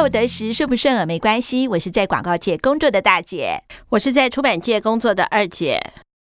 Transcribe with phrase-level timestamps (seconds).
[0.00, 1.68] 饿不得时，顺不顺耳没关系。
[1.68, 5.78] 我是在广告界工作的大姐，我是在出版界工作的二姐。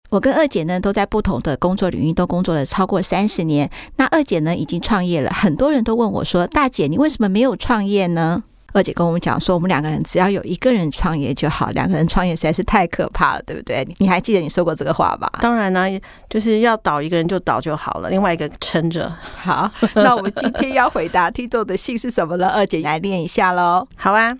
[0.08, 3.70] 我跟二姐呢，都在不同的工作领域都工作了超过三十年。
[3.96, 8.44] 那二姐呢，已经创业了，很多人都问我说：“大姐，你为什么没有创业呢？”
[8.78, 13.84] 二姐跟我们讲说，我们两个人只要有一个人创业就好，两个人创业实在是太可怕了，对不对？
[13.98, 15.28] 你还记得你说过这个话吧？
[15.42, 19.12] 当然呢、啊，就是要倒一个人就倒就好了，另外一个撑着。
[19.42, 22.48] 好，那我们今天要回答听众的信是什么呢？
[22.48, 23.88] 二姐来念一下喽。
[23.96, 24.38] 好啊，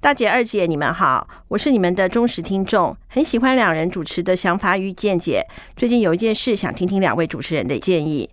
[0.00, 5.44] 大姐、二姐，你们好，我是你们的忠实听众，很喜欢两人主持的想法与见解。
[5.76, 8.30] 最近有一件事想听听两位主持人的建议。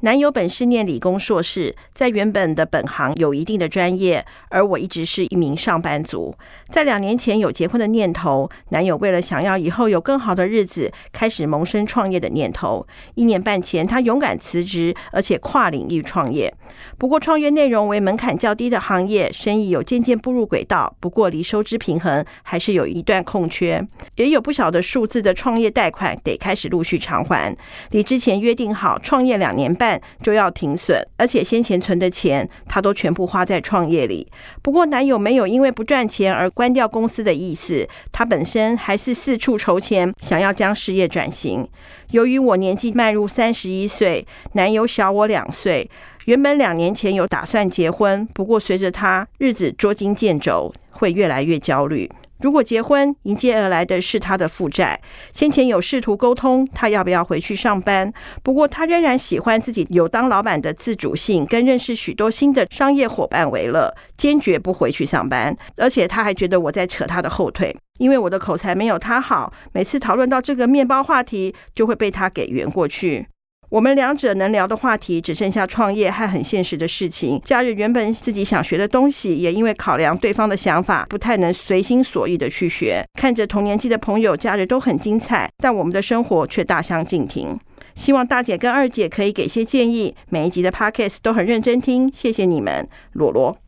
[0.00, 6.36] 男友本是念理工硕士，在原本的本行有一定的专业，而我一直是一名上班族。
[6.70, 12.86] 在两年前有结婚的念头，男友为了想要以后有更好的日子，开始萌生创业的念头。
[13.14, 16.52] 一年半前，他勇敢辞职，而且跨领域创业。
[16.98, 23.82] 不过，创业内容为门槛较低的行业，生意有渐渐步入轨道，不过离收支平衡还是有一段空缺，
[24.16, 27.56] 也有不小的数字的创业贷款得开始陆续偿还。
[27.92, 29.85] 离之前约定好创业两年半。
[30.22, 34.26] 就要停损，而且先前存的钱，他都全部花在创业里。
[34.62, 41.68] 不过男友没有因为不赚钱而关掉公司的意思，他本身还是四处筹钱，想要将事业转型。
[42.10, 45.90] 由于我年纪迈入三十一岁，男友小我两岁，
[46.26, 52.10] 原本两年前有打算结婚，不过随着他日子捉襟见肘，会越来越焦虑。
[52.40, 55.00] 如果结婚，迎接而来的是他的负债。
[55.32, 58.12] 先前有试图沟通，他要不要回去上班？
[58.42, 65.56] 不过他仍然喜欢自己有当老板的自主性，跟认识许多新的商业伙伴为乐，坚决不回去上班。
[65.76, 73.26] 而且他还觉得我在扯他的后腿，因为我的口才没有他好，每次讨论到这个面包话题，就会被他给圆过去。
[73.68, 77.40] 我们两者能聊的话题只剩下创业和很现实的事情。
[77.44, 83.04] 假日原本自己想学的东西，也因为考量对方的想法，不太能随心所欲的去学。
[83.14, 87.58] 看着同年纪的朋友假日都很精彩，但我们的生活却大相径庭。
[87.96, 90.14] 希望大姐跟二姐可以给些建议。
[90.28, 93.58] 每一集的 Podcast 都很认真听，谢谢你们，罗罗。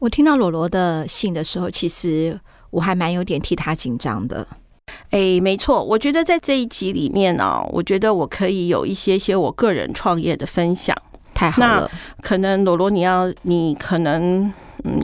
[0.00, 2.38] 我听到罗罗的信的时候，其实
[2.70, 4.46] 我还蛮有点替他紧张的。
[5.10, 10.96] 哎，没错，我觉得在这一集里面呢、哦，我觉得我可以有一些些我个人创业的分享。
[11.34, 14.52] 太好了，那可能罗罗你要，你可能，
[14.84, 15.00] 嗯，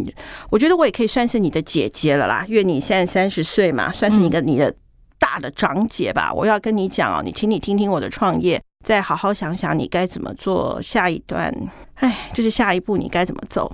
[0.51, 4.75] 我觉得我也可以算是你的姐姐了啦，因为你现在三十岁嘛，算是一个你的
[5.19, 6.31] 大的长姐吧。
[6.31, 11.53] 嗯、我要跟你讲哦，你请你听听我的创业，再好好想想你该怎么做下一段，
[11.95, 13.71] 哎，就是下一步你该怎么走，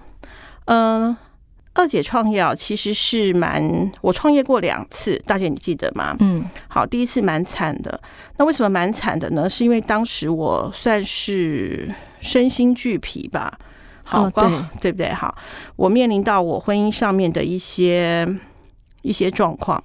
[0.66, 1.16] 嗯、呃。
[1.74, 3.92] 二姐创业啊，其实是蛮……
[4.00, 6.16] 我创业过两次，大姐你记得吗？
[6.20, 8.00] 嗯，好，第一次蛮惨的。
[8.36, 9.50] 那为什么蛮惨的呢？
[9.50, 13.58] 是因为当时我算是身心俱疲吧。
[14.04, 14.42] 好，哦、对
[14.82, 15.12] 对不对？
[15.12, 15.36] 好，
[15.76, 18.24] 我面临到我婚姻上面的一些
[19.02, 19.82] 一些状况，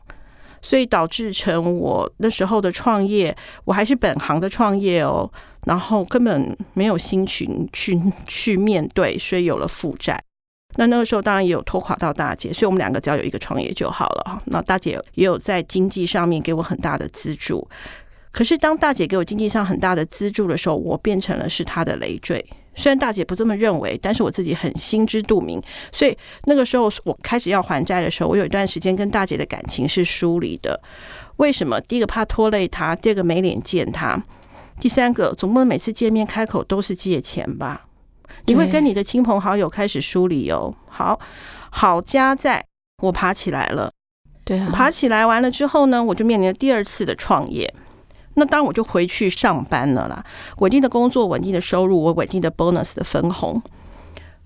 [0.62, 3.36] 所以导致成我那时候的创业，
[3.66, 5.32] 我还是本行的创业哦，
[5.66, 10.22] 然后根本没有心情去去面对，所以有了负债。
[10.76, 14.42] 那那个时候当然也有拖垮到大姐，所以我们两个只要有一个创业就好了哈。
[14.46, 17.68] 那大姐也有在经济上面给我很大的资助，
[18.32, 22.46] 可是当大姐给我经济上很大的资助的时候，我变成了是她的累赘。
[22.76, 25.62] 虽然大姐不这么认为，但是我自己很心知肚明。
[25.92, 30.80] 所以那个时候我开始要还债的时候，我有一段时间跟大姐的感情是疏离的。
[31.38, 31.82] 为什么？
[31.82, 34.24] 第一个怕拖累她，第二个没脸见她，
[34.80, 37.88] 第三个总不能每次见面开口都是借钱吧。
[38.46, 40.74] 你会跟你的亲朋好友开始梳理哦。
[40.88, 41.20] 好，
[41.70, 42.66] 好家在
[43.04, 43.92] 我爬起来了，
[44.44, 47.74] 对啊，爬起来完了之后呢，我就面临了第二次的创业。
[48.36, 50.24] 那当我就回去上班了啦，
[50.60, 53.62] 稳定的工作，稳定的收入，我稳定的 bonus 的分红。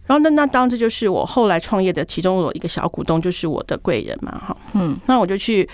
[0.06, 5.70] 然后那那当这就是我后来创业的其中有一个小股东，就是我的贵人嘛，哈，嗯，那我就去，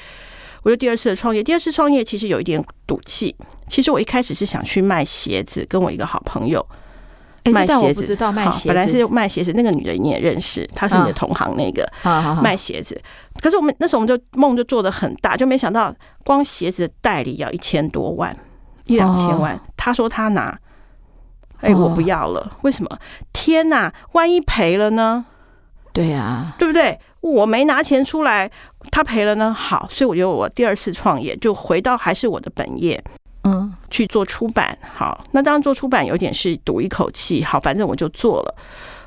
[0.63, 1.41] 我就第二次的创业。
[1.41, 3.35] 第二次创业其实有一点赌气。
[3.67, 6.65] 其实我一开始是想去卖鞋子，跟我一个好朋友。
[7.51, 11.89] 卖鞋子，好，本来是卖鞋子，那个女的你也认识，她是你的同行，那个
[12.41, 12.99] 卖鞋子。
[13.41, 15.93] 可是我们那时候我们就梦就做的很大，就没想到
[16.23, 18.35] 光鞋子的代理要一千多万，
[18.85, 19.59] 一两千万。
[19.77, 20.57] 他说他拿，
[21.61, 22.99] 哎，我不要了，为什么？
[23.31, 25.25] 天哪，万一赔了呢？
[25.91, 26.99] 对呀，对不对？
[27.21, 28.49] 我没拿钱出来，
[28.91, 29.53] 他赔了呢？
[29.53, 33.03] 好，所以我觉得我第二次创业就回到还是我的本业。
[33.89, 38.55] 嗯，去做出版，好，那当然做出版有点是赌一口气，好，反正我就做了。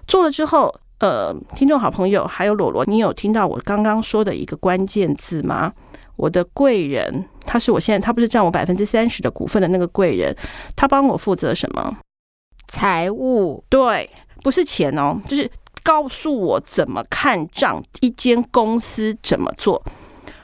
[0.07, 5.73] 做了之后，呃，听众好朋友还有罗罗，你有听到我刚刚说的一个关键字吗？
[6.17, 10.37] 我的贵人，他是我现在他不是占我百分之三十的股份的那个贵人，
[10.77, 11.97] 他帮我负责什么？
[12.69, 14.09] 财务，对，
[14.43, 15.51] 不是钱哦，就是
[15.83, 19.83] 告诉我怎么看账，一间公司怎么做。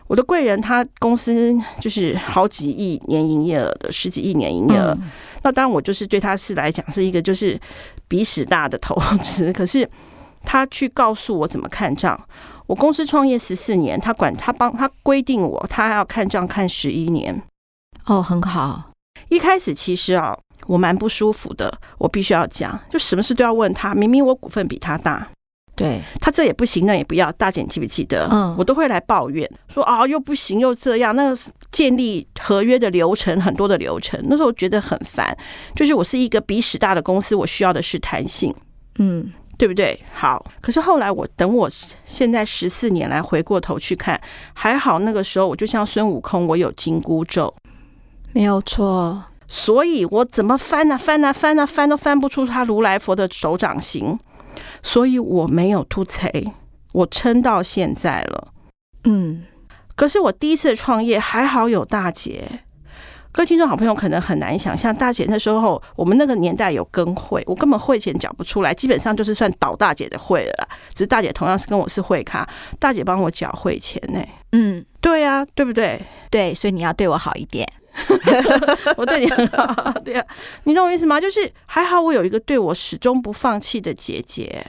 [0.08, 4.96] 我的贵人他公司就是好几亿年营业额的，十几亿年营业额。
[5.00, 5.10] 嗯、
[5.43, 7.60] 那当然我就是对他是来讲是一个就是
[8.08, 9.88] 鼻屎大的投资，可是
[10.43, 12.19] 他去告诉我怎么看账。
[12.66, 17.43] 我公司创业十四年，他管他帮他规定我，他要看账看十一年。
[18.06, 18.90] 哦，很好。
[19.28, 23.94] 一开始其实啊，我蛮不舒服的，我必须要讲，就什么事都要问他。
[23.94, 25.28] 明明我股份比他大。
[25.78, 27.30] 对，他这也不行，那也不要。
[27.32, 28.26] 大姐，你记不记得？
[28.32, 31.14] 嗯，我都会来抱怨，说啊，又不行，又这样。
[31.14, 31.32] 那
[31.70, 35.36] 建立合约的流程，很多的流程，那时候觉得很烦。
[35.76, 38.52] 就是我是一个鼻屎大的公司，我需要的是弹性，
[38.98, 39.98] 嗯，对不对？
[40.12, 41.70] 好，可是后来我等我
[42.04, 44.20] 现在十四年来回过头去看，
[44.54, 47.54] 还好那个时候我就像孙悟空，我有紧箍咒，
[48.32, 49.22] 没有错。
[49.46, 54.19] 所以我怎么翻啊翻啊翻啊翻都翻不出他如来佛的手掌形。
[54.82, 56.52] 所以我没有突袭，
[56.92, 58.48] 我撑到现在了。
[59.04, 59.44] 嗯，
[59.94, 62.60] 可是我第一次创业还好有大姐。
[63.30, 70.69] 各位听众好朋友可能很难想象，大姐那时候我们那个年代有跟会，我根本会钱缴不出来，基本上就是算倒大姐的会了啦。
[70.92, 72.48] 只是大姐同样是跟我是会咖，
[72.80, 74.20] 大姐帮我缴会钱呢。
[74.52, 76.02] 嗯，对呀，对不对？
[76.30, 77.69] 对，所以你要对我好一点。
[78.96, 80.24] 我对你很好，对呀，
[80.64, 81.20] 你懂我意思吗？
[81.20, 84.64] 就是还好我有一个对我始终不放弃的姐姐，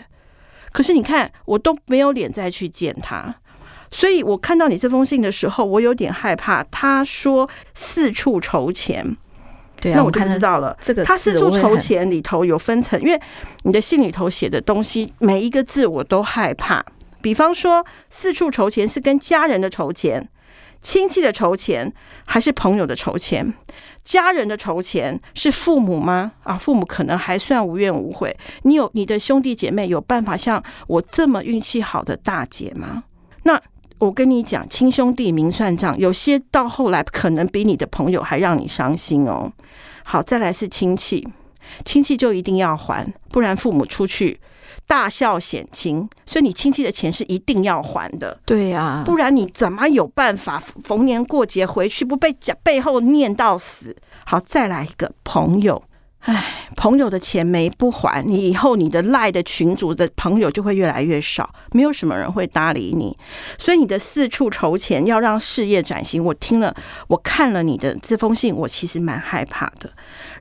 [0.71, 3.35] 可是你看我都没有脸再去见她，
[3.91, 6.63] 所以我看到你这封信的时候，我有点害怕。
[6.65, 9.17] 他说四处筹钱，
[9.81, 10.77] 对啊，那我就知道了。
[10.81, 13.19] 这个他四处筹钱里头有分层，因为
[13.63, 16.85] 你的信里头写的东西每一个字我都害怕。
[17.21, 20.29] 比方说四处筹钱是跟家人的筹钱。
[20.81, 21.93] 亲戚的筹钱
[22.25, 23.53] 还是朋友的筹钱？
[24.01, 26.31] 家人的筹钱是父母吗？
[26.43, 28.33] 啊，父母可能还算无怨无悔。
[28.61, 33.03] 你有你的兄弟姐妹有办法像我这么运气好的大姐吗？
[33.43, 33.61] 那
[33.99, 39.51] 我跟你讲，亲兄弟明算账，有些到后来可能比你的朋友还让你伤心哦。
[40.03, 41.27] 好，再来是亲戚，
[41.85, 44.39] 亲戚就一定要还，不然父母出去。
[44.87, 48.39] 大孝显亲，所以你亲戚的钱是一定要还的。
[48.43, 53.95] 对呀，不然你怎么有办法逢年过节回去不被讲背后念到死？
[54.25, 55.83] 好，再来一个朋友，
[56.19, 63.17] 哎，朋友的钱没不还，你以后你的赖的群组的朋友就会越来越少，没有什么人会搭理你。
[63.57, 66.75] 所以你的四处筹钱要让事业转型，我听了，
[67.07, 69.89] 我看了你的这封信，我其实蛮害怕的。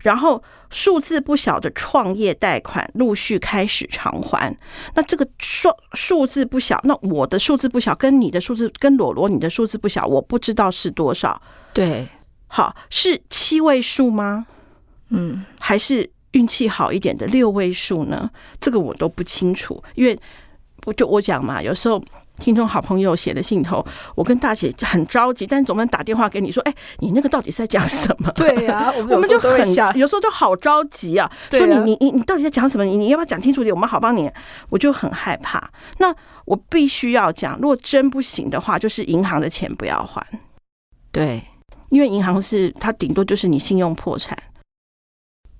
[0.02, 4.54] 然后数字不小的创业贷款陆续开始偿还，
[4.94, 11.40] 那这个数数字不小，那我的数字不小，跟你的数字跟罗罗你的数字不小，我不知道是多少。
[11.72, 12.08] 对，
[12.48, 14.46] 好，是七位数吗？
[15.10, 18.30] 嗯，还是运气好一点的六位数呢？
[18.60, 20.18] 这个我都不清楚，因为
[20.86, 22.02] 我就我讲嘛，有时候。
[22.38, 23.84] 听众好朋友写的信头，
[24.14, 29.58] 我跟大姐很着急，但总不能打电话给你说：“哎，你那个到底是在讲什么？”对呀、啊， 我们，就很
[29.98, 32.84] 有时候就好着急啊，说你你你你到底在讲什么？
[32.84, 33.74] 你你要不要讲清楚点？
[33.74, 34.30] 我们好帮你。
[34.68, 35.68] 我就很害怕。
[35.98, 36.14] 那
[36.44, 40.24] 我必须要讲，如果真不行的话，就是银行的钱不要还。
[41.10, 41.42] 对，
[41.90, 44.38] 因为银行是它顶多就是你信用破产。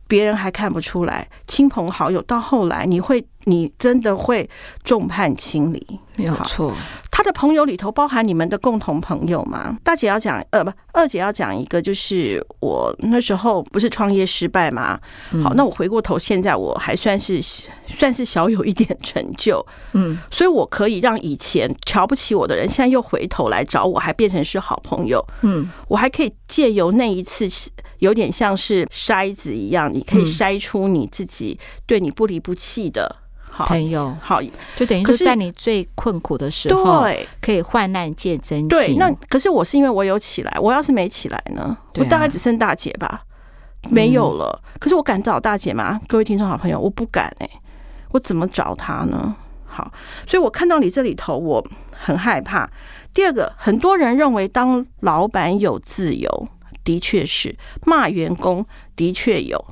[0.09, 4.49] 别人还看不出来，亲朋好友到后来，你会，你真的会
[4.83, 6.73] 众叛亲离，没有错。
[7.11, 9.77] 他的朋友里头包含你们的共同朋友吗？
[9.83, 15.01] 大姐要讲，呃，不，二姐要讲一个，就是我那时候不是创业失败吗？
[15.43, 17.41] 好，那我回过头，现在我还算是
[17.89, 19.65] 算是小有一点成就，
[19.95, 27.49] 嗯，所以我可以让以前瞧不起我的人，现在又回头来找我，还变成是好朋友，嗯，我还可以借由那一次。
[27.99, 33.17] 有点像是筛子一样，你可以筛出你自己对你不离不弃的
[33.59, 34.17] 好朋友。
[34.21, 34.41] 好，
[34.77, 38.69] 就等于说在你最困苦的时候，对，可以患难见真情。
[38.69, 43.23] 对，那可是我是因为我有起来，我要是没起来呢，我大概只剩大姐吧，
[43.91, 44.63] 没有了。
[44.79, 46.01] 可是我敢找大姐吗？
[46.07, 47.51] 各位听众好朋友，我不敢哎，
[48.13, 49.35] 我怎么找她呢？
[49.67, 49.93] 好，
[50.27, 52.71] 所以我看到你这里头，我很害怕。
[53.13, 56.49] 第二个，很多人认为当老板有自由。
[56.85, 58.65] 的确是骂员工，
[58.97, 59.63] 的确有。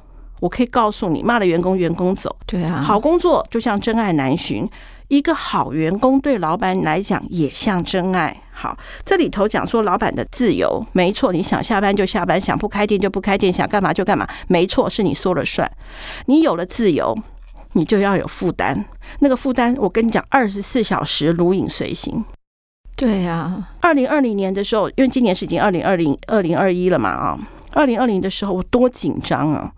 [0.46, 2.34] 我可以告诉你，骂了员工，员工走。
[2.46, 4.68] 对啊，好工作就像真爱难寻，
[5.08, 8.42] 一个好员工对老板来讲也像真爱。
[8.52, 15.68] 好，这里头讲说老板的自由，没错，你想下班就下班，想不开店就不开店，想干嘛就干嘛，没错，是你说了算。
[16.26, 17.18] 你有了自由，
[17.72, 18.84] 你就要有负担。
[19.18, 22.24] 那个负担，我跟你讲，二十四小时如影随形。
[22.94, 27.38] 对呀，二零二零年的时候，因为今年是已经二零二零二零二一了嘛啊，
[27.72, 29.70] 二零二零的时候我多紧张啊！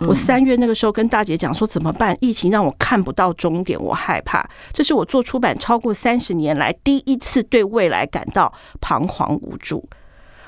[0.00, 2.16] 我三月那个时候跟大姐讲说怎么办？
[2.20, 4.48] 疫情让我看不到终点，我害怕。
[4.72, 9.88] 这是我做出版超过三十年来第一次对未来感到彷徨无助。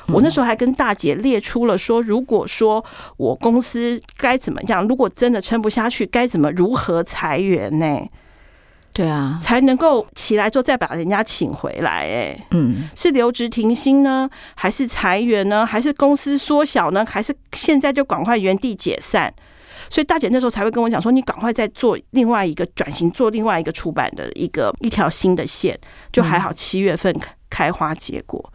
[0.09, 2.85] 我那时候还跟大姐列出了说，如果说
[3.17, 8.09] 我公司该怎么样，如果真的撑不下去，该怎么如何裁员呢？
[8.97, 12.01] 对啊，才能够起来之后再把人家请回来。
[12.01, 19.31] 哎，嗯，是留职停薪呢，还是裁员呢，还是公司缩小呢，还是现在就赶快原地解散？
[19.91, 25.79] 所以大姐那时候才会跟我讲说，你赶快再做另外一个转型，做另外一个出版的一个一条新的线。
[26.11, 27.15] 就还好，七月份
[27.51, 28.53] 开花结果，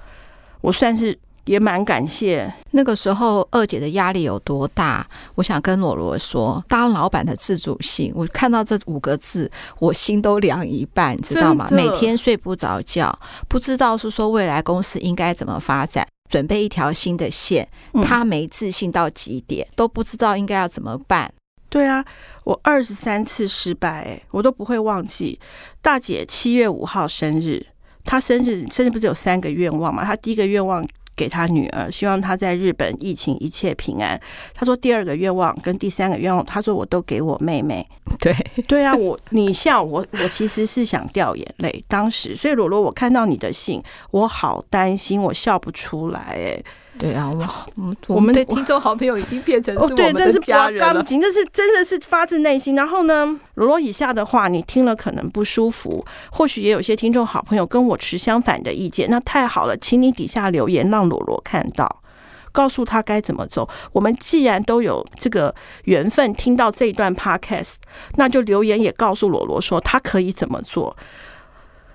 [0.61, 1.15] 我算是。
[1.45, 5.05] 也蛮感谢那个时候二姐的压力有多大，
[5.35, 11.67] 我想跟罗罗说，当老板的自主性，我看到这五个字，我心都凉一半，知道吗？
[11.71, 13.17] 每天睡不着觉，
[13.47, 17.67] 不知道是说未来公司应该怎么发展，准备一条新的线，
[18.03, 21.33] 他没自信到极点，都不知道应该要怎么办。
[21.69, 22.05] 对啊，
[22.43, 25.39] 我二十三次失败，欸，我都不会忘记。
[25.81, 27.65] 大姐七月五号生日，
[28.05, 30.05] 她生日生日不是有三个愿望吗？
[30.05, 30.87] 她第一个愿望。
[31.15, 34.19] 给他女儿，希望他在日本疫情一切平安。
[34.53, 37.87] 他说第二个愿望跟第三个愿望，他说我都给我妹妹。
[38.19, 38.33] 对
[38.67, 41.83] 对啊，我你笑我，我其实是想掉眼泪。
[41.87, 46.63] 当时，所以罗罗，我看到你的信，我好担心，我笑不出来哎。
[47.01, 51.01] 对啊，我们我们的听众好朋友已经变成 是我们的家人了。
[51.01, 52.75] 这是真的是发自内心。
[52.75, 59.09] 然后呢，罗罗以下的话你听了可能不舒服，或许也有些听众好朋友跟我持相反的意见。
[59.09, 62.03] 那太好了，请你底下留言让罗罗看到，
[62.51, 63.67] 告诉他该怎么走。
[63.93, 65.55] 我们既然都有这个
[65.85, 67.77] 缘分听到这一段 podcast，
[68.17, 70.95] 那就留言也告诉罗罗说他可以怎么做。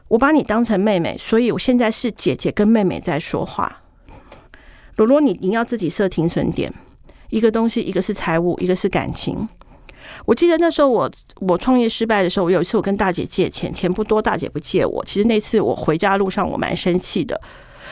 [0.08, 3.82] 我把你当成妹妹，所以我现在是姐姐跟妹妹在说话。
[4.96, 6.72] 罗罗，你你要自己设停损点，
[7.30, 9.48] 一个东西，一个是财务，一个是感情。
[10.24, 11.10] 我记得那时候我
[11.40, 15.04] 我创业失败的时候，我有一次我跟大姐借钱，钱不多，大姐不借我。
[15.04, 17.40] 其实那次我回家路上我蛮生气的，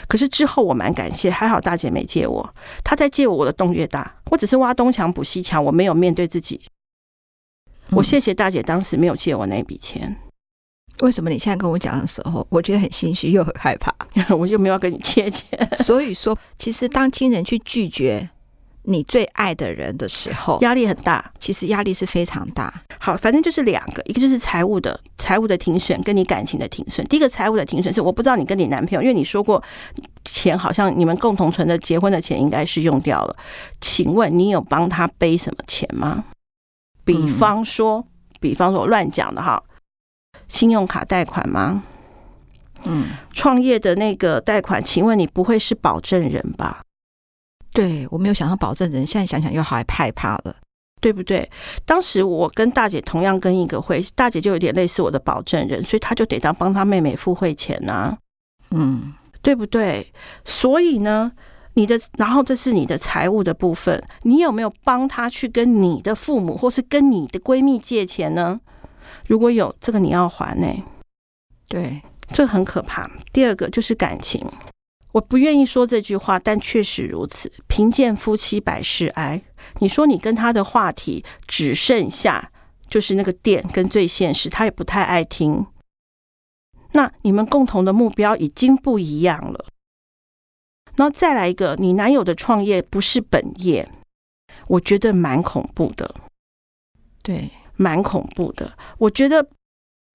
[0.07, 2.55] 可是之后我蛮感谢，还好大姐没借我。
[2.83, 4.17] 她再借我，我的洞越大。
[4.31, 6.61] 我只是挖东墙补西墙，我没有面对自己。
[7.91, 10.17] 我谢谢大姐当时没有借我那笔钱。
[11.01, 13.93] 为什么你现在跟我讲的时候，我觉得很心虚又很害怕？
[14.35, 15.47] 我就没有跟你切切。
[15.83, 18.31] 所以说，其实当亲人去拒绝
[18.85, 21.33] 你最爱的人的时候，压力很大。
[21.41, 22.73] 其实压力是非常大。
[23.01, 27.05] 好，反正就是两个，一个就是财务的财务的停损，跟你感情的停损。
[27.09, 29.63] 第一个财务的停损是我不知道你跟你男朋友，因为你说过
[30.25, 33.37] 钱好像你们共同存的结婚的钱应该是用掉了。
[33.81, 36.25] 请问你有帮他背什么钱吗？
[37.05, 38.05] 比方说，嗯、
[38.41, 39.61] 比方说我乱讲的哈。
[40.49, 41.83] 信用卡贷款吗？
[42.87, 46.83] 嗯，创业的那个贷款，请问你不会是保证人吧？
[47.73, 50.55] 对，我没有想到保证人，现在想想又好害怕了，
[51.01, 51.51] 对不对？
[51.87, 58.19] 当时我跟大姐同样跟一个会，大姐就有点类似我的保证人，所以她就得当帮她妹妹付会钱呐、啊，
[58.71, 60.13] 嗯，对不对？
[60.45, 61.33] 所以呢，
[61.73, 68.61] 你的然后这是你的财务的部分，你有没有帮她去跟你的父母或是跟你的闺蜜借钱呢？
[69.27, 70.85] 如果有这个，你要还呢、欸？
[71.69, 72.03] 对，
[72.33, 73.11] 这很可怕。
[73.33, 74.47] 第二个就是感情，
[75.13, 77.51] 我不愿意说这句话，但确实如此。
[77.67, 79.43] 贫贱夫妻百事哀。
[79.79, 82.53] 你说你跟他的话题只剩下
[82.89, 85.67] 就是那个电跟最现实，他也不太爱听。
[86.93, 89.67] 那你们共同的目标已经不一样了。
[90.97, 93.91] 然后再来一个，你男友的创业不是本业，
[94.69, 96.15] 我觉得蛮恐怖的。
[97.23, 97.51] 对。
[97.77, 99.47] 蛮恐怖的，我觉得，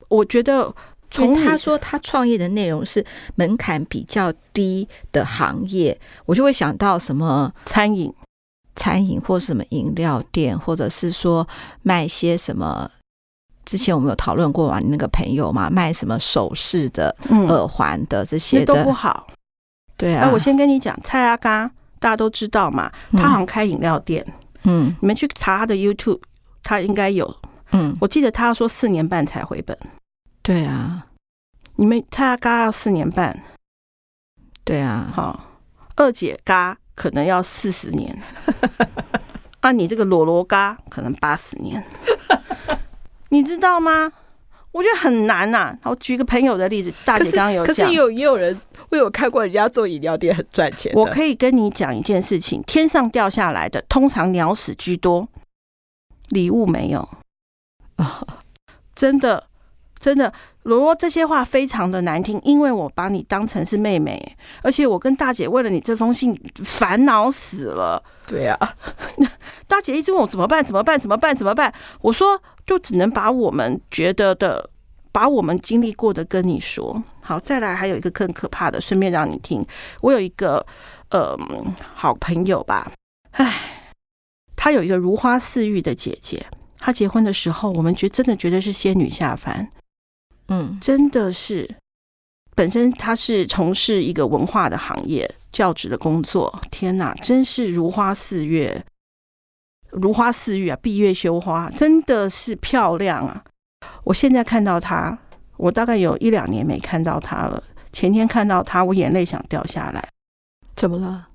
[0.07, 0.73] 我觉得
[1.11, 8.13] 从他说他创业的内容是门槛比较低的行业，我就会想到什么餐饮、
[8.75, 11.47] 餐饮或什么饮料店，或者是说
[11.81, 12.89] 卖些什么。
[13.65, 14.79] 之前我们有讨论过嘛？
[14.79, 19.27] 你那个朋友嘛，卖什么首饰的、耳环的这些都不好。
[19.95, 24.25] 对啊，我先跟你讲，蔡阿嘎大家都知道嘛，他好像开饮料店。
[24.63, 26.19] 嗯，你们去查他的 YouTube，
[26.63, 27.31] 他应该有。
[27.71, 29.77] 嗯，我记得他要说四年半才回本。
[30.41, 31.07] 对啊，
[31.75, 33.43] 你们他嘎要四年半。
[34.63, 35.43] 对啊，好，
[35.95, 38.17] 二姐嘎可能要四十年。
[39.61, 41.83] 啊，你这个裸罗嘎可能八十年。
[43.29, 44.11] 你知道吗？
[44.71, 45.79] 我觉得很难呐、啊。
[45.83, 48.59] 我举个朋友的例子，大姐刚刚有讲，可是也有也有人，
[48.89, 50.91] 我有看过人家做饮料店很赚钱。
[50.95, 55.27] 我可以跟你讲一件事情：天上掉下来的，通常鸟屎居多，
[56.29, 57.09] 礼物没有。
[57.99, 58.25] 啊，
[58.95, 59.47] 真的，
[59.99, 68.01] 真的，罗罗这些话非常的难听，因为我把你当成是妹妹，而且我跟大姐为了你这封信烦恼死了。
[68.25, 68.57] 对啊，
[69.67, 70.63] 大姐一直问我怎么办？
[70.63, 70.97] 怎么办？
[70.97, 71.35] 怎么办？
[71.35, 71.73] 怎么办？
[72.01, 74.69] 我说就只能把我们觉得的，
[75.11, 77.03] 把我们经历过的跟你说。
[77.21, 79.65] 好，再来还有一个更可怕的，顺便让你听。
[80.01, 80.65] 我有一个
[81.09, 81.37] 呃
[81.93, 82.91] 好朋友吧，
[83.31, 83.93] 唉，
[84.55, 86.45] 她有一个如花似玉的姐姐，
[86.79, 89.69] 她结婚的时候，我们觉真的觉得是仙女下凡。
[90.47, 91.75] 嗯，真的是，
[92.55, 96.61] 本身他是从事一个文化的行业，教职的工作。
[96.71, 98.83] 天哪，真是如花似月，
[99.91, 100.77] 如花似玉啊！
[100.81, 103.43] 闭月羞花，真的是漂亮啊！
[104.05, 105.19] 我现在看到他，
[105.57, 107.63] 我大概有一两年没看到他了。
[107.91, 110.09] 前天看到他，我眼泪想掉下来。
[110.75, 111.28] 怎么了？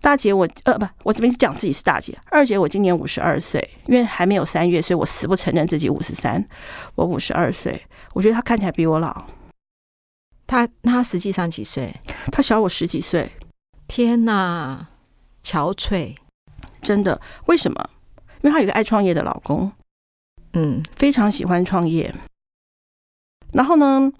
[0.00, 2.18] 大姐我，我呃不，我这边是讲自己是大姐。
[2.30, 6.44] 二姐，我今年五十二岁，因为还没有三月，所以我死不承认自己五十三。
[6.94, 7.86] 我五十二岁。
[8.14, 9.26] 我觉得她看起来比我老，
[10.46, 11.94] 她她实际上几岁？
[12.32, 13.30] 她小我十几岁。
[13.86, 14.88] 天哪，
[15.44, 16.16] 憔悴，
[16.80, 17.20] 真的？
[17.46, 17.90] 为什么？
[18.42, 19.70] 因为她有一个爱创业的老公，
[20.54, 22.14] 嗯，非常喜欢创业。
[23.52, 24.10] 然后呢，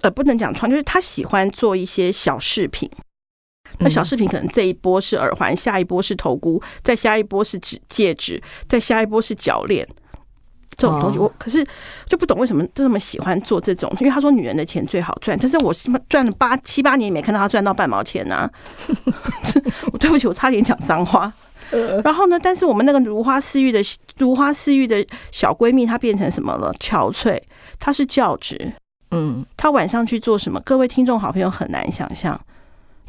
[0.00, 2.90] 呃，不能讲创，就是她喜欢做一些小饰品。
[3.78, 9.86] 那小饰品可能这一波是耳环，下一波是头箍，再下一波是指戒指，再下一波是脚链。
[10.78, 11.66] 这种东西，我可是
[12.06, 15.74] 就不懂为什么这么喜欢做这种，因为他说女人的钱最好赚，但是我
[16.06, 18.50] 赚了八七八年也没看到他赚到半毛钱 呐。
[19.90, 21.32] 我对不起，我差点讲脏话。
[22.04, 23.80] 然后呢，但是我们那个如花似玉的
[24.18, 26.72] 如花似玉的小闺蜜，她变成什么了？
[26.74, 27.40] 憔悴。
[27.80, 28.74] 她是教职，
[29.10, 30.60] 嗯，她晚上去做什么？
[30.60, 32.38] 各位听众好朋友很难想象。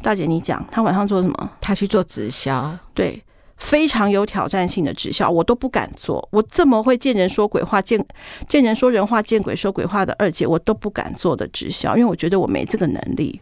[0.02, 1.50] 大姐，你讲，他晚上做什么？
[1.60, 3.22] 他去做直销，对。
[3.58, 6.26] 非常有挑战性的直销，我都不敢做。
[6.30, 8.00] 我这么会见人说鬼话，见
[8.46, 13.40] 见人说人话，见鬼说鬼话的二姐，我都不敢做的直销，因为我觉得我没这个能力。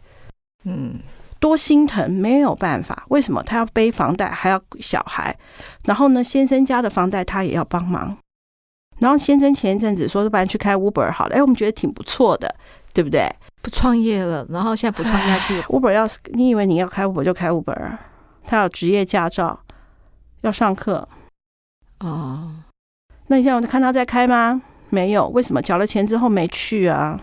[0.64, 0.98] 嗯，
[1.38, 3.04] 多心疼，没有办法。
[3.10, 5.36] 为什么他要背房贷，还要小孩？
[5.84, 8.16] 然后呢，先生家的房贷他也要帮忙。
[8.98, 11.36] 然后先生前一阵子说，不然去开 Uber 好了。
[11.36, 12.54] 哎，我们觉得挺不错的，
[12.94, 13.30] 对不对？
[13.66, 17.98] 不创业了，然后现在不创业下去，Uber 要是你以为你要开 Uber 就开 Uber，
[18.44, 19.58] 他有职业驾照。
[20.42, 21.08] 要上课
[21.98, 22.54] 哦，
[23.26, 24.62] 那你现在看他在开吗？
[24.90, 25.60] 没有，为什么？
[25.60, 27.20] 缴了钱之后没去啊？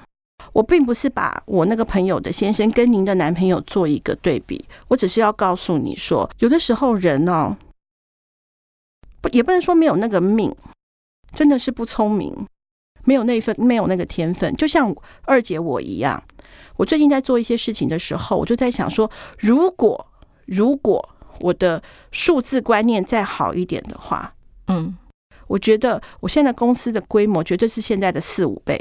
[0.51, 7.56] 我并不是把我那个朋友的先生跟您的男朋友做一个对比，我只是要告诉你说，有的时候人哦，
[9.21, 10.53] 不也不能说没有那个命，
[11.32, 12.45] 真的是不聪明，
[13.06, 14.53] 没有那份，没有那个天分。
[14.58, 16.21] 就像二姐我一样，
[16.77, 20.07] 我最近在做一些事情的时候，我就在想说，如果
[20.45, 21.09] 如果。
[21.39, 21.81] 我的
[22.12, 24.33] 数字观念再好一点的话，
[24.67, 24.95] 嗯，
[25.47, 28.79] 我觉得我现在公司的规模绝对是现在的四五倍。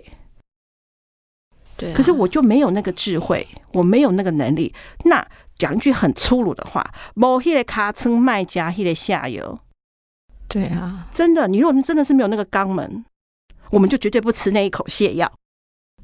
[1.76, 4.72] 对啊，可是我就没有那个智慧，我没有那个能力。
[5.06, 5.26] 那
[5.56, 9.58] 讲一句很粗鲁的话，某些的卡称卖家，迄个下游。
[10.46, 13.04] 对啊，真的，你如果真的是没有那个肛门，
[13.70, 15.32] 我们就绝对不吃那一口泻药。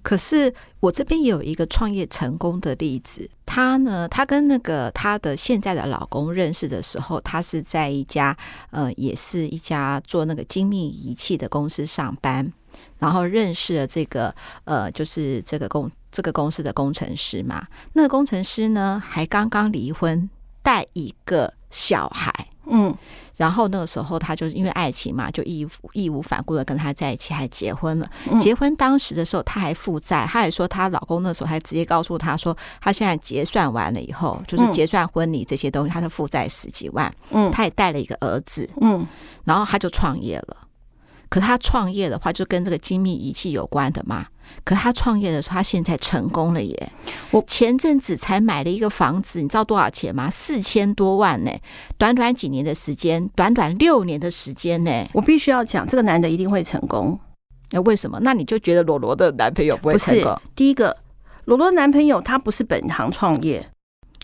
[0.09, 8.35] 可是我这边也有一个创业成功的例子，她呢，她跟那个她的现在的老公认识的时候，她是在一家
[8.71, 12.51] 呃，也是一家做那个精密仪器的公司上班，
[12.99, 17.67] 然后认识了这个呃，就是这个公这个公司的工程师嘛。
[17.93, 20.31] 那个工程师呢，还刚刚离婚，
[20.63, 22.97] 带一个小孩，嗯。
[23.39, 28.11] 然后那个时候，她就是因为爱情嘛，就义义无反顾的跟他在一起，还结婚了。
[28.39, 37.11] 结婚当时的时候，她还负债，她还说她老公那时候还直接告诉她说，她现在结算完了以后，就是结算婚礼这些东西，她的负债十几万。
[37.31, 38.69] 嗯，她也带了一个儿子。
[38.81, 39.07] 嗯，
[39.45, 40.57] 然后她就创业了。
[41.29, 44.27] 可他创业的话，就跟这个精密仪器有关的嘛。
[44.65, 46.93] 可他创业的时候，他现在成功了耶！
[47.31, 50.31] 我前阵子才买了一个房子，你知道多少钱吗？
[50.31, 51.51] 四千多万呢！
[51.99, 55.07] 短短几年的时间，短短六年的时间呢！
[55.13, 57.21] 我必须要讲，这个男的一定会成功。
[57.73, 58.19] 那为什么？
[58.23, 60.35] 那你就觉得罗罗的男朋友不会成功？
[60.55, 60.97] 第一个，
[61.45, 63.69] 罗罗的男朋友他不是本行创业。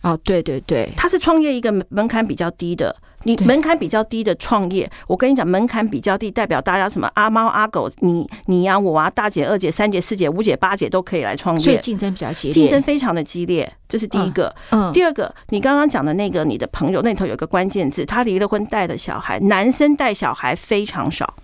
[0.03, 2.97] 哦，对对对，他是创业一个门槛比较低的。
[3.25, 14.55] 你门槛比较低的创业，我跟你讲，门槛比较低，代表大家什么阿猫阿狗，你你呀、啊、我啊，大姐、二姐、三姐、四姐、五姐、八姐都可以来创业，所以竞争比较激烈，竞争非常的激烈，这是第一个。
[14.71, 21.35] 嗯，第二个，你刚刚讲的那个你的朋友那头有个关键字，他离了婚带的小孩，男生带小孩非常少，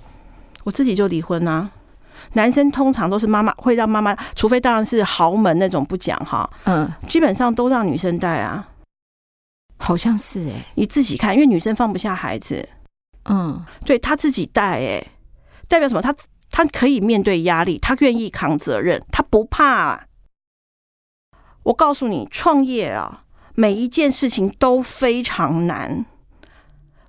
[0.64, 1.70] 我自己就离婚啊。
[2.34, 8.68] 男生通常都是妈妈会让妈妈，除非当然是豪门那种不讲哈，嗯，基本上都让女生带啊，
[9.82, 12.68] 好像是哎、欸，你自己看，因为女生放不下孩子，
[13.24, 15.10] 嗯，对她自己带哎、欸，
[15.66, 16.02] 代表什么？
[16.02, 16.14] 她
[16.50, 20.04] 她可以面对压力，她愿意扛责任，她不怕啊。
[21.62, 26.04] 我告诉你，创业啊，每一件事情都非常难，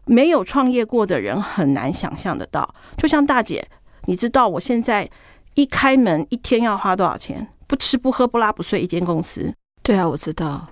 [0.05, 2.73] 没有创业过的人很难想象得到。
[2.97, 3.67] 就像大姐，
[4.05, 5.09] 你知道我现在
[5.55, 7.53] 一开门一天要花多少钱？
[7.67, 9.53] 不吃不喝不拉不睡一间公司。
[9.83, 10.70] 对啊，我知道，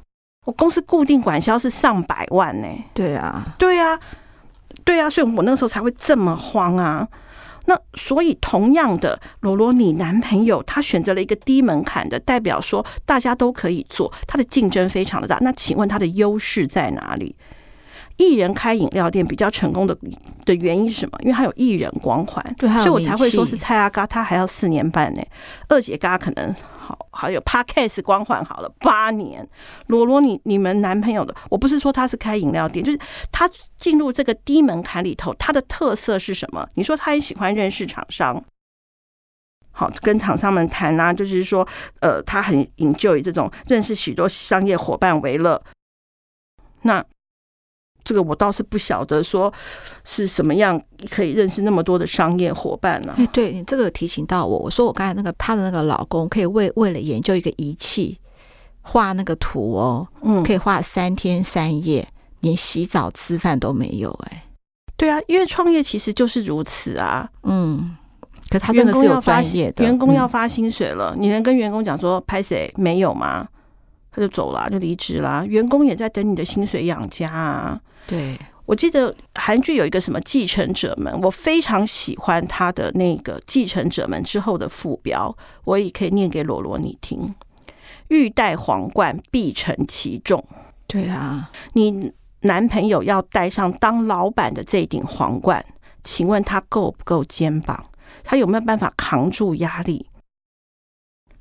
[0.49, 2.67] 我公司固定管销是上百万呢。
[2.91, 3.99] 对啊，对啊，
[4.83, 7.07] 对啊，所以我那个时候才会这么慌啊。
[7.65, 15.37] 那所以，同样的，罗罗，你男朋友他选择了一个低门槛的，代表说大家都可以做，他的竞争非常的大。
[15.41, 17.35] 那请问他的优势在哪里？
[18.19, 19.97] 艺人开饮料店比较成功的
[20.45, 21.17] 的原因是什么？
[21.23, 25.21] 因为他有艺人光环，对，所以我才会说是蔡阿嘎，他还要四年半呢。
[25.69, 29.47] 二姐嘎可能好好有 Podcast 光环，好了八年。
[29.87, 32.99] 罗罗，你你们男朋友的，我不是说他是开饮料店，就是
[33.31, 36.67] 他进入这个低门槛里头，他的特色是什么？
[36.73, 38.43] 你说他也喜欢认识厂商，
[39.71, 41.65] 好跟厂商们谈啊，就是说
[42.01, 45.63] 呃，他很 enjoy 这种认识许多商业伙伴为乐，
[46.81, 47.01] 那。
[48.09, 49.53] 这个我倒是不晓得，说
[50.03, 53.13] 是什么样可以认识那么多的商业伙伴呢？
[53.15, 58.17] 哎，对你这个提醒到我，我说我刚才那个她的那个老公可以为为了研究一个仪器
[58.81, 62.07] 画那个图哦，嗯，可以画三天三夜，
[62.39, 64.45] 连洗澡吃饭都没有哎。
[64.97, 67.95] 对啊，因为创业其实就是如此啊，嗯，
[68.49, 73.47] 可他真的是有专业的，员工要发薪水了，嗯，你能跟员工讲说拍谁没有吗？
[74.09, 77.79] 他就走了，就离职了，员工也在等你的薪水养家啊。
[78.09, 87.35] 对，我记得韩剧有一个什么继承者们，我非常喜欢他的那个继承者们之后的副标，我也可以念给罗罗你听：
[88.07, 90.43] 欲戴皇冠，必承其重。
[90.87, 95.63] 对啊，你男朋友要戴上当老板的这顶皇冠，
[96.03, 97.85] 请问他够不够肩膀？
[98.23, 100.07] 他有没有办法扛住压力？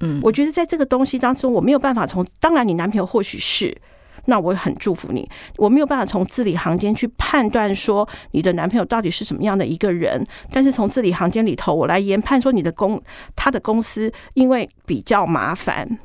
[0.01, 3.81] 嗯，我觉得在这个东西当中，我没有办法从，当然你男朋友或许是。
[4.27, 13.01] 那我很祝福你，我没有办法从字里行间去判断说你的男朋友到底是什么样的一个人，但是从字里行间里头，我来研判说你的公
[13.35, 15.99] 他的公司因为比较麻烦，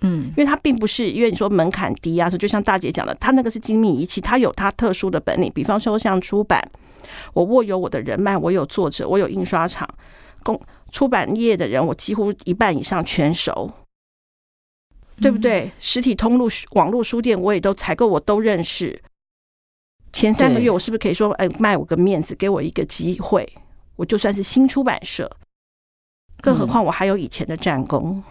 [0.00, 6.62] 嗯，因为他并不是因为你说门槛低啊，就像大姐讲的，他那个是精密仪器，他有他特殊的本领，比方说像出版，
[7.34, 9.88] 我握有我的人脉，我有作者，我有印刷厂，
[10.42, 10.60] 公
[10.90, 13.70] 出版业的人，我几乎一半以上全熟。
[15.20, 15.72] 对不对？
[15.78, 19.02] 实体通路、网络书店，我也都采购，我都认识。
[20.12, 23.46] 前三个月，我是不是可以说，哎，卖我个面子，给我一个机会？
[23.96, 25.30] 我就算是新出版社，
[26.40, 28.22] 更何况我还有以前的战功。
[28.22, 28.24] 嗯。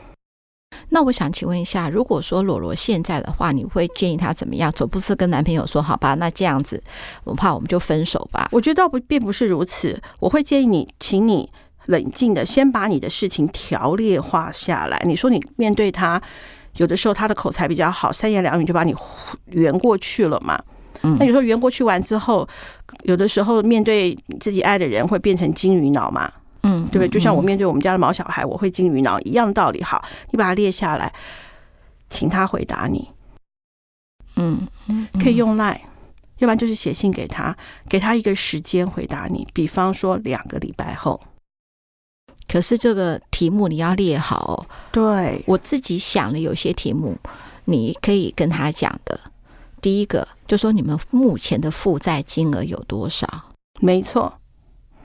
[0.90, 4.72] 那我想请问一下，如果说罗罗现在的话，你会建议他怎么样？
[4.72, 6.84] 总不是跟男朋友说，好吧，那这样子，
[7.24, 8.48] 我怕我们就分手吧？
[8.52, 10.02] 我觉得倒不并不是如此。
[10.20, 11.52] 我会建议你，请你
[11.86, 15.02] 冷静的先把你的事情条列化下来。
[15.06, 16.22] 你说你面对他。
[16.78, 18.94] 有的时候他的口才比较好，三言两语就把你
[19.48, 20.62] 圆过去了嘛。
[21.04, 22.48] 嗯，那有时候圆过去完之后，
[23.04, 26.32] 有的时候面对自己爱的人会变成金鱼脑嘛。
[26.64, 27.08] 嗯，对不对？
[27.08, 29.84] 就像我面对我们家的毛小孩，我会金鱼脑一样道理。
[29.84, 31.14] 好，你把它列下来，
[32.10, 33.10] 请他回答你。
[34.36, 34.68] 嗯，
[35.22, 35.82] 可以用 Line，
[36.40, 37.56] 要不然就是写信给他，
[37.88, 39.48] 给他一个时间回答你。
[39.54, 41.22] 比方说两个礼拜后。
[42.48, 44.56] 可是这个题目你要列好哦。
[44.92, 47.18] 对，我自己想了有些题目，
[47.66, 49.20] 你可以跟他讲的。
[49.82, 53.28] 第一个就说你们目前的负债金额有多少？
[53.80, 54.40] 没错，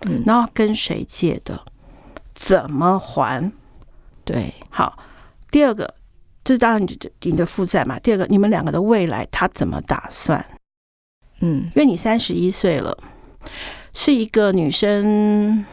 [0.03, 1.65] 嗯，然后跟谁借的？
[2.35, 3.53] 怎么还？
[4.25, 4.99] 对，好。
[5.51, 5.95] 第二个，
[6.45, 7.99] 这当然你你的负债嘛。
[7.99, 10.45] 第二个，你们两个的未来他怎么打算？
[11.41, 12.97] 嗯，因为你三十一岁了，
[13.93, 15.65] 是一个女生。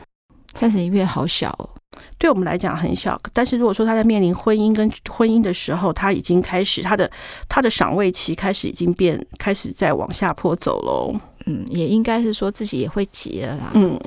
[0.57, 1.69] 三十一岁好小哦，
[2.17, 3.19] 对我们来讲很小。
[3.31, 7.09] 但是如果说他在面临婚姻跟婚姻的时候，他已经开始他的
[7.47, 11.13] 他的赏味期开始已经变，开始在往下坡走喽。
[11.45, 13.71] 嗯，也应该是说自己也会急了啦。
[13.75, 13.99] 嗯，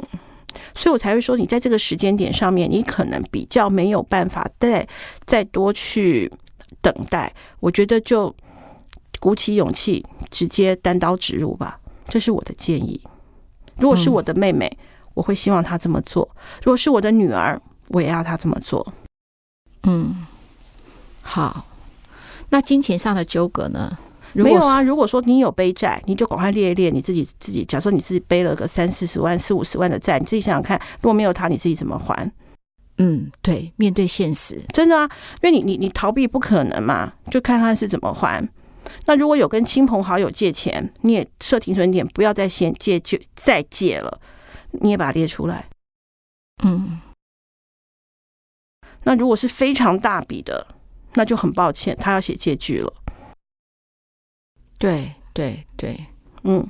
[0.74, 4.84] 所以我才会说，你在这个时间点上面，你可能比较没有办法再
[5.26, 6.28] 再多去
[6.82, 7.32] 等待。
[7.60, 8.34] 我觉得就
[9.20, 13.00] 鼓起勇气，直接单刀直入吧，这是我的建议。
[13.76, 14.66] 如果是我的妹妹。
[14.66, 16.28] 嗯我会希望他这么做。
[16.62, 18.92] 如果是我的女儿，我也要他这么做。
[19.82, 20.26] 嗯，
[21.22, 21.66] 好。
[22.50, 23.96] 那金钱上的纠葛呢？
[24.32, 24.82] 没有啊。
[24.82, 27.64] 如果说你有背债，你就赶快列一列你自己自己。
[27.64, 32.30] 假设你自己背了个三四十万、四五十万的债，你自己想想看，如果没有他，你自己怎么还？
[32.98, 35.08] 嗯，对，面对现实，真的啊，
[35.42, 38.46] 因为你你你逃避不可能嘛，就看看是怎么还。
[39.06, 44.20] 那如果有跟亲朋好友借钱，你也设停损点，不要再先借就再借了。
[44.72, 45.68] 你也把它列出来，
[46.62, 47.00] 嗯，
[49.04, 50.66] 那如果是非常大笔的，
[51.14, 52.92] 那就很抱歉，他要写借据了。
[54.78, 56.06] 对对对，
[56.44, 56.66] 嗯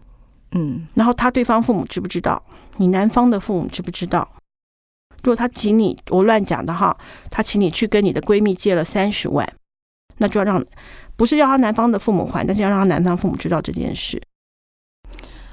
[0.52, 0.88] 嗯。
[0.94, 2.42] 然后他对方父母知不知道？
[2.76, 4.28] 你男方的父母知不知道？
[5.22, 6.96] 如果他请你，我乱讲的哈，
[7.30, 9.46] 他请你去跟你的闺蜜借了三十万，
[10.16, 10.64] 那就要让，
[11.14, 14.22] 不是要他男方的父母还，但是要让他男方父母知道这件事。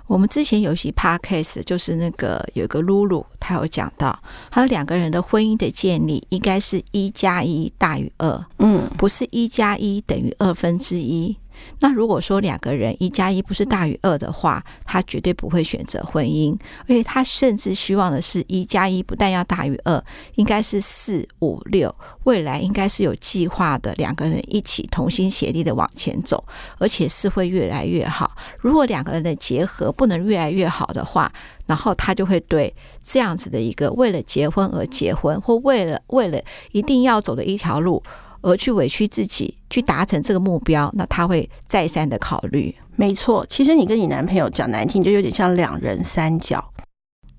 [0.07, 4.17] 我们之前有一期 podcast，就是那个有一个露露，她有讲到，
[4.49, 11.35] 还有两个人的婚姻的建立应该是一加一大于二，嗯，不是一加一等于二分之一。
[11.79, 20.03] 那如果说两个人一加一不是大于二的话，他绝对不会选择婚姻，而且他甚至希望的是一加一不但要大于二，
[20.35, 21.93] 应该是四五六，
[22.23, 26.43] 未来应该是有计划的，两个人一起同心协力的往前走，
[26.77, 28.35] 而且是会越来越好。
[28.59, 31.31] 如果两个人的结合不能越来越好的话，
[31.65, 36.41] 然后他就会对这样子的一个为了结婚而结婚，或为了为了
[36.71, 38.01] 一定要走的一条路。
[38.47, 42.73] 而去委屈自己去达成这个目标，那他会再三的考虑。
[42.95, 46.73] 没错，其实你跟你男朋友讲难听，就有点像两人三角。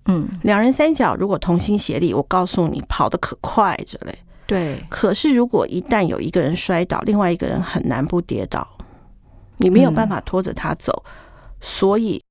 [0.04, 4.18] 嗯，两人三角如果同心协力，我告诉你，跑得可快着嘞。
[4.46, 4.78] 对。
[4.90, 8.76] 可是如果一旦有一个人摔倒，另外一个人很难不跌倒，
[9.56, 11.10] 你没有办法拖着他走，嗯、
[11.62, 12.22] 所以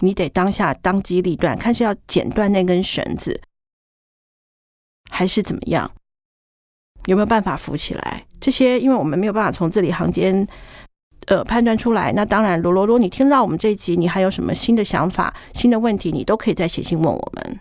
[0.00, 3.40] 你得当下当机立断，看是要剪断那根绳子，
[5.08, 5.92] 还是怎么样。
[7.06, 8.24] 有没有办法扶起来？
[8.40, 10.46] 这些，因为我们没有办法从字里行间，
[11.26, 12.12] 呃，判断出来。
[12.12, 17.60] 那当然，罗罗，如果你听到我们这一集，你还有什么新的想法、新的问题，你都可以再写信问我们。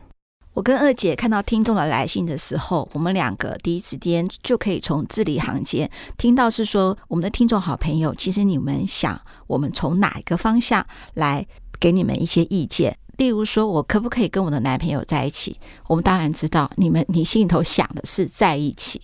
[0.53, 11.47] 我跟二姐看到听众的来信的时候，我们两个第一时间就可以从字里行间听到是说，我们的听众好朋友，其实你们想我们从哪一个方向来
[11.79, 12.95] 给你们一些意见。
[13.17, 15.59] 例如说，我可不可以跟我的男朋友在一起？
[15.87, 18.99] 我们当然知道，你们你心里头想的是在一起，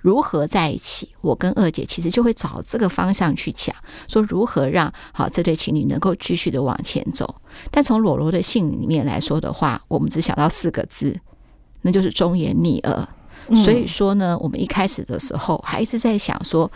[0.00, 1.08] 如何在一起？
[1.20, 3.74] 我跟二姐其实就会找这个方向去讲，
[4.06, 7.34] 说如何让好这对情侣能够继续的往前走。
[7.70, 11.18] 但从裸罗的信里面来说的话，我们只想到四个字，
[11.82, 13.08] 那就是忠言逆耳。
[13.56, 16.70] 所以说呢，我们一开始的时候还一直在想说，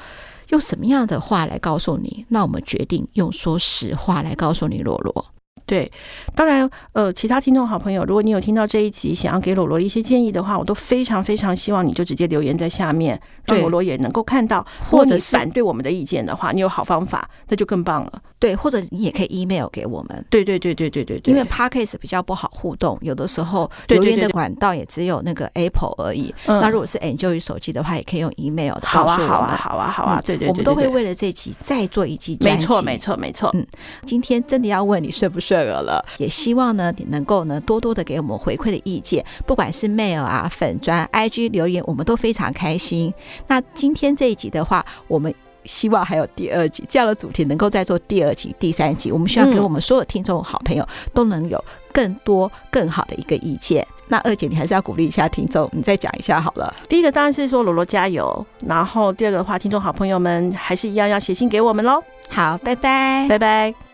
[0.49, 2.27] 用什么样的话来告诉你？
[2.31, 5.32] 那我们决定用说实话来告诉你，罗罗。
[5.65, 5.91] 对，
[6.35, 14.67] 当然，呃，其他听众好朋友，如果你有听到这一集，想要给罗罗一些建议的话，我都非常非常希望你就直接留言在下面，让罗罗也能够看到。
[14.91, 18.13] 或者是反对我们的意见的话，你有好方法，那就更棒了。
[18.43, 20.25] 对，或者你也可以 email 给我们。
[20.29, 21.33] 对对对对对对对。
[21.33, 26.35] 因为 Podcast 比较不好互动，有的时候留言的管道也只有那个 Apple 而已。
[26.45, 28.83] 那如果是 Android 手机的话，也可以用 email 的。
[28.83, 30.21] 好啊，好啊，好啊，好啊。
[30.27, 30.49] 对对对。
[30.49, 32.63] 我们都会为了这集再做一集专辑。
[32.63, 33.51] 没错，没错，没错。
[33.55, 33.65] 嗯，
[34.05, 43.15] 今天真的要问你顺不顺耳了，也希望呢你能够呢多多的给我们回馈的意见，不管是 mail 啊、粉砖、IG 留言，我们都非常开心。
[43.47, 45.33] 那今天这一集的话，我们。
[45.65, 49.13] 希望还有第二集这样的主题能够再做第二集、第三集。
[49.13, 53.87] 我们需要给我们所有听众好朋友都能有更多更好的一个意见。
[54.09, 56.75] 那二姐，你还是要鼓励一下听众，你再讲一下好了。
[56.89, 62.03] 第一个当然是说罗罗加油，然后第二个的话，听众好朋友们还是一样要写信给我们喽。
[62.29, 63.92] 好，拜拜，拜拜。